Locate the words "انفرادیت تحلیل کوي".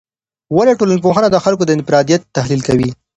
1.77-2.89